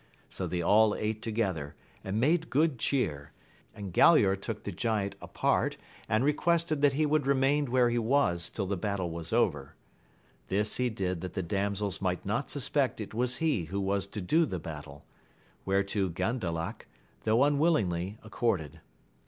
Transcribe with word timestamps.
So 0.31 0.47
they 0.47 0.63
aU 0.63 0.95
ate 0.95 1.21
together, 1.21 1.75
and 2.03 2.19
made 2.19 2.49
good 2.49 2.79
cheer, 2.79 3.33
and 3.75 3.93
Galaor 3.93 4.35
took 4.35 4.63
the 4.63 4.71
giant 4.71 5.15
apart, 5.21 5.77
and 6.09 6.25
re 6.25 6.33
quested 6.33 6.81
that 6.81 6.93
he 6.93 7.05
would 7.05 7.27
remain 7.27 7.69
where 7.69 7.87
he 7.91 7.99
was 7.99 8.49
till 8.49 8.65
the 8.65 8.75
battle 8.75 9.11
was 9.11 9.31
over: 9.31 9.75
this 10.47 10.77
he 10.77 10.89
did 10.89 11.21
that 11.21 11.35
the 11.35 11.43
damsels 11.43 12.01
might 12.01 12.25
not 12.25 12.49
suspect 12.49 12.99
it 12.99 13.13
was 13.13 13.37
he 13.37 13.65
who 13.65 13.79
was 13.79 14.07
to 14.07 14.21
do 14.21 14.47
the 14.47 14.57
battle; 14.57 15.05
whereto 15.65 16.09
Gandalac, 16.09 16.87
though 17.21 17.43
unwillingly, 17.43 18.17
accorded. 18.23 18.79